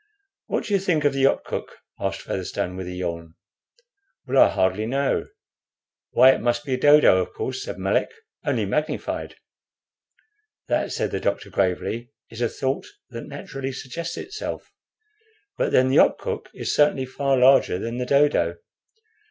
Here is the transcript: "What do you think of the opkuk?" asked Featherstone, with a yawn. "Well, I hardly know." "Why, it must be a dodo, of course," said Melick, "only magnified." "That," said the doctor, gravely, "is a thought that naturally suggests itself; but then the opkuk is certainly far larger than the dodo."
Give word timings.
"What 0.47 0.63
do 0.63 0.73
you 0.73 0.79
think 0.79 1.05
of 1.05 1.13
the 1.13 1.25
opkuk?" 1.27 1.67
asked 1.99 2.23
Featherstone, 2.23 2.75
with 2.75 2.87
a 2.87 2.91
yawn. 2.95 3.35
"Well, 4.25 4.41
I 4.41 4.49
hardly 4.49 4.87
know." 4.87 5.27
"Why, 6.09 6.31
it 6.31 6.41
must 6.41 6.65
be 6.65 6.73
a 6.73 6.79
dodo, 6.79 7.21
of 7.21 7.33
course," 7.33 7.63
said 7.63 7.77
Melick, 7.77 8.09
"only 8.43 8.65
magnified." 8.65 9.35
"That," 10.67 10.91
said 10.91 11.11
the 11.11 11.19
doctor, 11.19 11.51
gravely, 11.51 12.09
"is 12.31 12.41
a 12.41 12.49
thought 12.49 12.87
that 13.11 13.27
naturally 13.27 13.71
suggests 13.71 14.17
itself; 14.17 14.71
but 15.55 15.71
then 15.71 15.87
the 15.89 15.97
opkuk 15.99 16.47
is 16.55 16.73
certainly 16.73 17.05
far 17.05 17.37
larger 17.37 17.77
than 17.77 17.99
the 17.99 18.07
dodo." 18.07 18.55